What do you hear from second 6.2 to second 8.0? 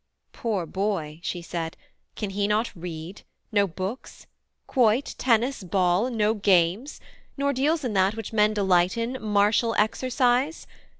games? nor deals in